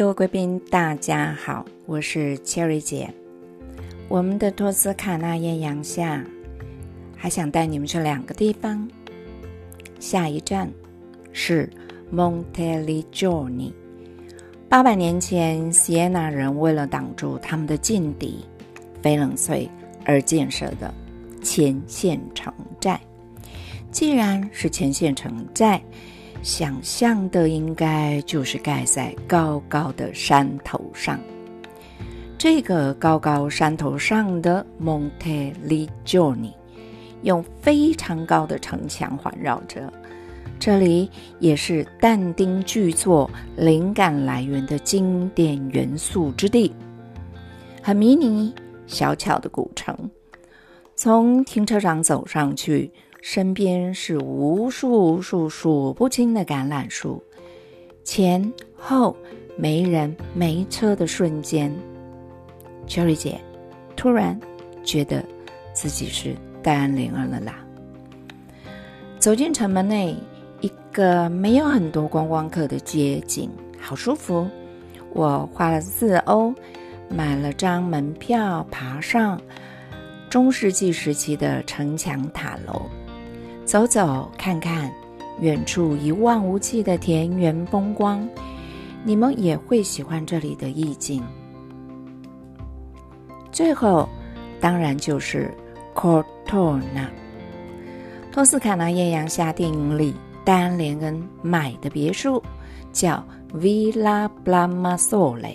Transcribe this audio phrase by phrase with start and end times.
[0.00, 3.12] 各位贵宾，大家好，我是 Cherry 姐。
[4.08, 6.24] 我们的托斯卡纳艳阳下，
[7.14, 8.88] 还想带你们去两个地方。
[9.98, 10.72] 下一站
[11.34, 11.68] 是
[12.10, 13.74] Monteliggioni。
[14.70, 18.42] 八百年前，锡耶纳人为了挡住他们的劲敌
[19.02, 19.68] 翡冷翠
[20.06, 20.94] 而建设的
[21.42, 22.98] 前线城寨。
[23.90, 25.78] 既然是前线城寨，
[26.42, 31.20] 想象的应该就是盖在高高的山头上。
[32.38, 36.52] 这个高高山头上的 Monte Ligioni，
[37.22, 39.92] 用非常高的城墙环绕着。
[40.58, 46.74] 这里也是但丁巨作灵感来源的经典元素之地。
[47.82, 48.54] 很迷你、
[48.86, 49.94] 小巧的古城，
[50.96, 52.90] 从停车场走上去。
[53.22, 57.22] 身边是无数无数数不清的橄榄树，
[58.02, 59.14] 前后
[59.56, 61.72] 没人没车的瞬间
[62.86, 63.40] ，Cherry 姐
[63.94, 64.38] 突然
[64.82, 65.24] 觉得
[65.74, 67.64] 自己是戴安莲儿了啦。
[69.18, 70.16] 走进城门内，
[70.62, 74.48] 一个没有很多观光客的街景，好舒服。
[75.12, 76.54] 我花了四欧
[77.10, 79.38] 买了张门票，爬上
[80.30, 82.88] 中世纪时期的城墙塔楼。
[83.70, 84.92] 走走看看，
[85.38, 88.28] 远处一望无际的田园风光，
[89.04, 91.22] 你们也会喜欢这里的意境。
[93.52, 94.08] 最后，
[94.60, 95.54] 当然就是
[95.94, 97.06] Cortona，
[98.32, 102.42] 托斯卡纳艳阳下电影里丹·连恩买的别墅，
[102.92, 103.24] 叫
[103.54, 105.54] Villa Blamasole，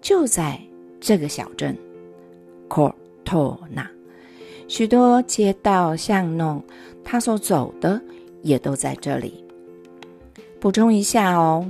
[0.00, 0.60] 就在
[1.00, 1.76] 这个小镇
[2.68, 3.97] Cortona。
[4.68, 6.62] 许多街道巷弄，
[7.02, 8.00] 他所走的
[8.42, 9.42] 也都在这里。
[10.60, 11.66] 补充一下哦，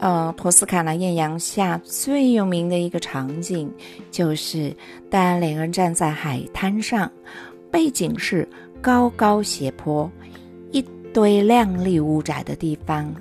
[0.00, 3.70] 呃，托斯卡纳艳阳下最有名的一个场景，
[4.10, 4.74] 就是
[5.08, 7.10] 戴安·莲恩站在海滩上，
[7.70, 8.46] 背景是
[8.82, 10.10] 高高斜坡，
[10.72, 10.82] 一
[11.12, 13.14] 堆亮丽屋宅的地方。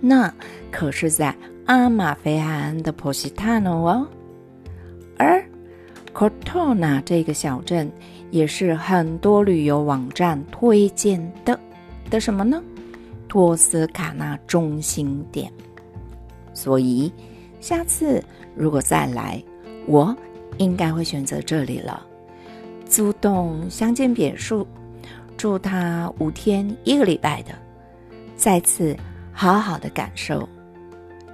[0.00, 0.32] 那
[0.70, 1.34] 可是在
[1.66, 4.06] 阿马菲海岸的波西塔诺哦，
[5.18, 5.44] 而。
[6.14, 7.90] Cortona 这个小镇
[8.30, 11.58] 也是很多旅游网站推荐的
[12.08, 12.62] 的什么呢？
[13.28, 15.52] 托斯卡纳中心点。
[16.52, 17.12] 所以
[17.60, 18.22] 下次
[18.54, 19.42] 如果再来，
[19.86, 20.16] 我
[20.58, 22.06] 应该会选择这里了。
[22.86, 24.64] 租栋乡间别墅，
[25.36, 27.52] 住它五天一个礼拜的，
[28.36, 28.96] 再次
[29.32, 30.48] 好好的感受，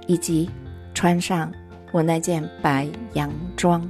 [0.07, 0.49] 以及
[0.95, 1.51] 穿上
[1.91, 3.87] 我那件白洋装。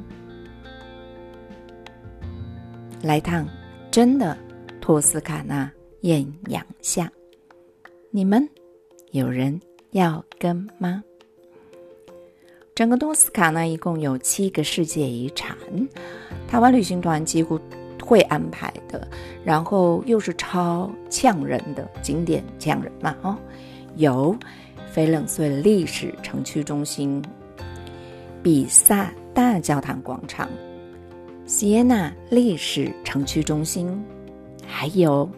[3.03, 3.47] 来趟
[3.89, 4.37] 真的
[4.79, 7.11] 托斯卡纳艳阳下，
[8.11, 8.47] 你们
[9.11, 9.59] 有人
[9.91, 11.03] 要跟吗？
[12.75, 15.57] 整个托斯卡纳一共有七个世界遗产，
[16.47, 17.59] 台湾旅行团几乎
[18.03, 19.07] 会安排的，
[19.43, 23.35] 然后又是超呛人的景点呛人嘛哦，
[23.95, 24.35] 有
[24.93, 27.21] 翡冷翠历史城区中心、
[28.43, 30.47] 比萨大教堂广场。
[31.45, 34.03] 锡耶纳历史城区中心，
[34.65, 35.29] 还有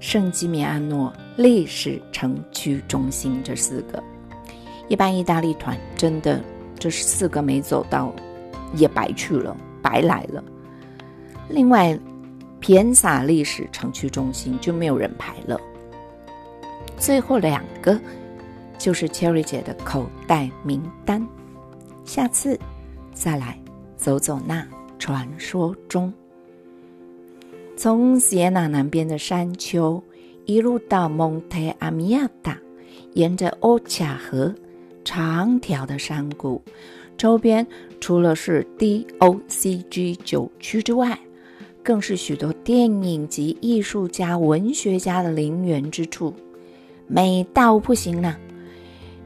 [0.00, 4.02] 圣基米安诺历史城区中心，这四个，
[4.88, 6.42] 一般意大利团真的
[6.78, 8.14] 这四个没走到，
[8.74, 10.44] 也白去了，白来了。
[11.48, 11.98] 另外，
[12.60, 15.58] 皮恩萨历史城区中心就没有人排了。
[16.98, 17.98] 最后两个
[18.76, 21.26] 就是 Cherry 姐的口袋名单，
[22.04, 22.58] 下次
[23.14, 23.58] 再来
[23.96, 24.66] 走走那。
[25.06, 26.12] 传说中，
[27.76, 30.02] 从锡耶纳南边的山丘
[30.46, 32.58] 一路到蒙特阿米亚达，
[33.12, 34.52] 沿着欧恰河
[35.04, 36.60] 长条的山谷，
[37.16, 37.64] 周边
[38.00, 41.16] 除了是 DOCG 九区之外，
[41.84, 46.34] 更是许多电影及艺术家、文学家的陵园之处，
[47.06, 48.36] 美到不行了。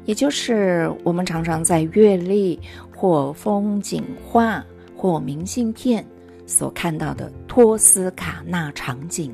[0.04, 2.60] 也就是我们常常在阅历
[2.94, 4.62] 或风景画。
[5.00, 6.04] 或明信片
[6.46, 9.32] 所看到的托斯卡纳场景，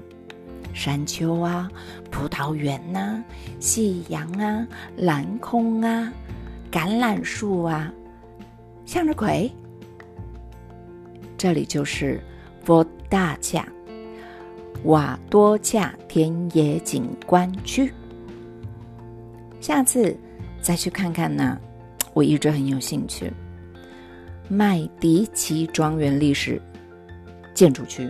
[0.73, 1.69] 山丘啊，
[2.09, 3.21] 葡萄园呐，
[3.59, 4.65] 夕阳啊，
[4.97, 6.13] 蓝空啊，
[6.71, 7.93] 橄榄树啊，
[8.85, 9.51] 向日葵。
[11.37, 12.23] 这里就是
[12.63, 13.67] 佛大恰
[14.85, 17.93] 瓦多恰田野景观区。
[19.61, 20.17] 下次
[20.61, 21.59] 再去看看呢，
[22.15, 23.33] 我一直很有兴趣。
[24.49, 26.61] 麦迪奇庄园历史
[27.53, 28.09] 建筑区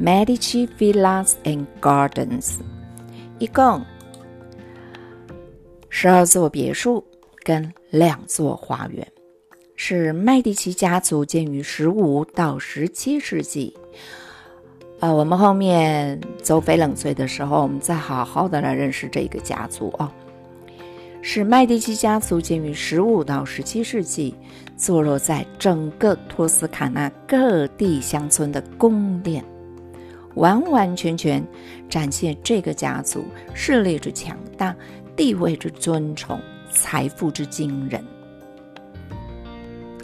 [0.00, 2.58] （Medici Villas and Gardens）
[3.38, 3.84] 一共
[5.88, 7.04] 十二座别墅
[7.42, 9.04] 跟两座花园，
[9.74, 13.76] 是麦迪奇家族建于十五到十七世纪。
[15.00, 20.08] 呃，我们后面走翡冷翠的时候，我们再好好的来认识这个家族哦。
[21.28, 24.32] 是麦迪奇家族建于十五到十七世纪，
[24.76, 29.44] 坐落在整个托斯卡纳各地乡村的宫殿，
[30.36, 31.44] 完完全全
[31.90, 33.24] 展现这个家族
[33.54, 34.72] 势力之强大、
[35.16, 36.40] 地位之尊崇、
[36.70, 38.02] 财富之惊人。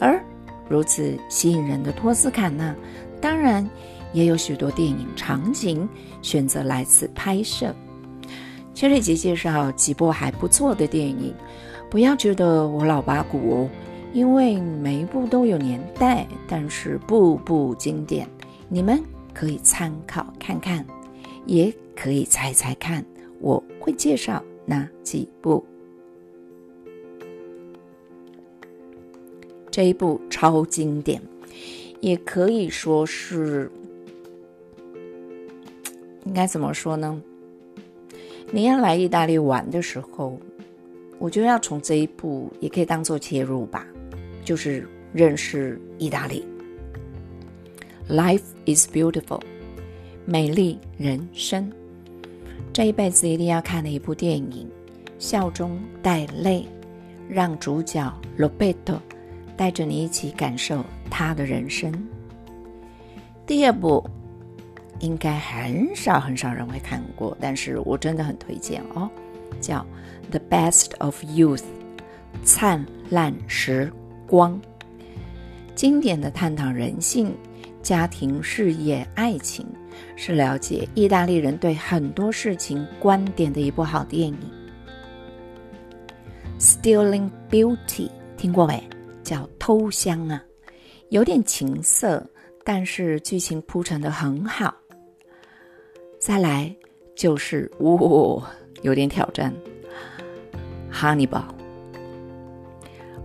[0.01, 0.21] 而
[0.69, 2.75] 如此吸引人的托斯卡纳，
[3.21, 3.65] 当然。
[4.13, 5.89] 也有许多电影场景
[6.21, 7.75] 选择来此拍摄。
[8.75, 11.33] 这里集介绍几部还不错的电影，
[11.89, 13.71] 不要觉得我老八股哦，
[14.13, 18.29] 因为每一部都有年代，但是步步经典，
[18.69, 19.01] 你们
[19.33, 20.85] 可以参考看看，
[21.47, 23.05] 也可以猜猜看
[23.41, 25.65] 我会介绍哪几部。
[29.71, 31.23] 这一部超经典，
[32.01, 33.71] 也可以说是。
[36.25, 37.21] 应该怎么说呢？
[38.55, 40.39] 你要来意大利玩的时候，
[41.19, 43.87] 我觉得要从这一步也可以当做切入吧，
[44.45, 46.45] 就是认识意大利。
[48.11, 49.41] Life is beautiful，
[50.27, 51.73] 美丽人生，
[52.75, 54.69] 这一辈子一定要看的一部电影，
[55.19, 56.67] 笑中带泪，
[57.31, 58.99] 让主角 Roberto
[59.57, 61.91] 带着你一起感受他的人生。
[63.47, 64.05] 第二部。
[65.03, 69.11] 应该很少很少人会看过，但是我真的很推荐哦，
[69.61, 69.85] 叫
[70.31, 71.59] 《The Best of Youth》，
[72.45, 73.93] 灿烂时
[74.29, 74.59] 光，
[75.75, 77.37] 经典的探讨人性、
[77.83, 79.67] 家庭、事业、爱情，
[80.15, 84.39] 是了解意大利人对很多事情观点的一部好电影。
[86.65, 87.77] 《Stealing Beauty》
[88.37, 88.89] 听过没？
[89.25, 90.41] 叫偷香啊，
[91.09, 92.25] 有点情色，
[92.65, 94.73] 但是剧情铺陈的很好。
[96.23, 96.73] 再来
[97.17, 98.49] 就是哇，
[98.83, 99.53] 有点挑战。
[100.89, 101.43] Hannibal，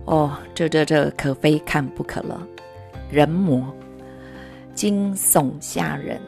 [0.04, 2.44] 哦，这这这可非看不可了。
[3.08, 3.72] 人魔，
[4.74, 6.20] 惊悚吓人，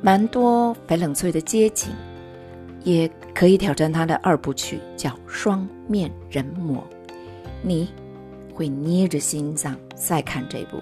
[0.00, 1.90] 蛮多翡冷翠的街景，
[2.84, 6.86] 也可以挑战他的二部曲，叫《双面人魔》。
[7.62, 7.90] 你
[8.54, 10.80] 会捏着心脏再看这部。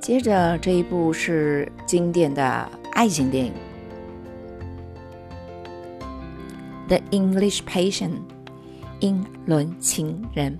[0.00, 2.66] 接着这一部是经典的。
[2.92, 3.52] 爱情电影
[6.88, 8.10] 《The English Patient》
[9.00, 10.58] 英伦情人，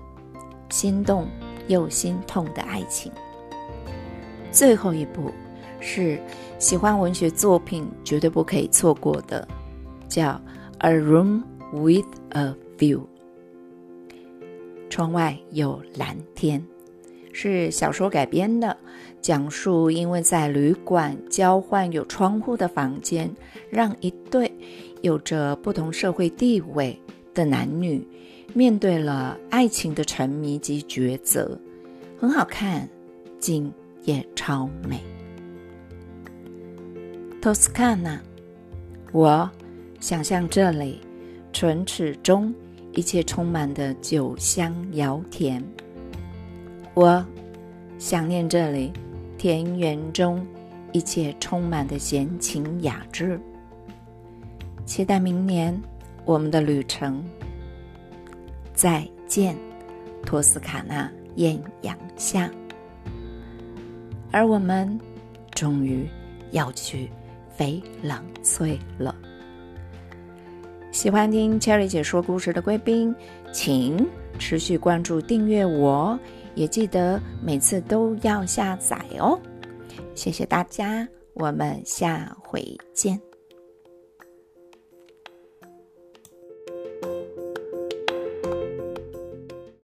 [0.69, 1.27] 心动
[1.67, 3.11] 又心痛的爱情。
[4.51, 5.31] 最后一部
[5.79, 6.19] 是
[6.57, 9.47] 喜欢文学作品绝对不可以错过的，
[10.09, 10.29] 叫
[10.79, 12.99] 《A Room with a View》。
[14.89, 16.65] 窗外有蓝天，
[17.31, 18.75] 是小说改编的。
[19.23, 23.33] 讲述因为在旅馆交换有窗户的房间，
[23.69, 24.51] 让一对
[25.01, 27.01] 有着不同社会地位
[27.33, 28.05] 的男女
[28.53, 31.57] 面对了爱情的沉迷及抉择，
[32.19, 32.85] 很好看，
[33.39, 33.71] 景
[34.03, 34.99] 也超美。
[37.41, 38.21] 托斯卡纳，
[39.13, 39.49] 我
[40.01, 40.99] 想象这里
[41.53, 42.53] 唇齿中
[42.91, 45.63] 一切充满的酒香摇甜，
[46.93, 47.25] 我
[47.97, 48.91] 想念这里。
[49.43, 50.47] 田园中，
[50.93, 53.37] 一切充满的闲情雅致。
[54.85, 55.77] 期待明年
[56.23, 57.21] 我们的旅程。
[58.73, 59.53] 再见，
[60.25, 62.49] 托斯卡纳艳阳下。
[64.31, 64.97] 而我们
[65.51, 66.07] 终于
[66.51, 67.11] 要去
[67.57, 69.13] 翡冷翠了。
[71.03, 73.13] 喜欢听 Cherry 姐说故事的贵宾，
[73.51, 74.07] 请
[74.39, 76.17] 持续关注、订阅我。
[76.55, 79.37] 也记得每次都要下载哦，
[80.15, 83.19] 谢谢大家，我们下回见。